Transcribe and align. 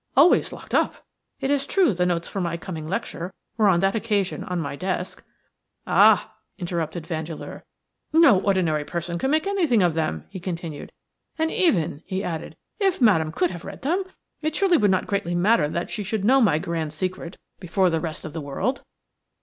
"Always 0.17 0.51
locked 0.51 0.73
up. 0.73 1.05
It 1.41 1.51
is 1.51 1.67
true 1.67 1.93
the 1.93 2.07
notes 2.07 2.27
for 2.27 2.41
my 2.41 2.57
coming 2.57 2.87
lecture 2.87 3.31
were 3.55 3.67
on 3.67 3.81
that 3.81 3.93
occasion 3.95 4.43
on 4.43 4.59
my 4.59 4.75
desk." 4.75 5.23
"Ah!" 5.85 6.33
interrupted 6.57 7.05
Vandeleur. 7.05 7.63
"No 8.11 8.39
ordinary 8.41 8.83
person 8.83 9.19
could 9.19 9.29
make 9.29 9.45
anything 9.45 9.83
of 9.83 9.93
them," 9.93 10.25
he 10.29 10.39
continued, 10.39 10.91
"and 11.37 11.51
even," 11.51 12.01
he 12.07 12.23
added, 12.23 12.55
"if 12.79 12.99
Madame 12.99 13.31
could 13.31 13.51
have 13.51 13.63
read 13.63 13.83
them, 13.83 14.03
it 14.41 14.55
surely 14.55 14.77
would 14.77 14.89
not 14.89 15.05
greatly 15.05 15.35
matter 15.35 15.67
that 15.69 15.91
she 15.91 16.03
should 16.03 16.25
know 16.25 16.41
my 16.41 16.57
grand 16.57 16.93
secret 16.93 17.37
before 17.59 17.91
the 17.91 18.01
rest 18.01 18.25
of 18.25 18.33
the 18.33 18.41
world." 18.41 18.81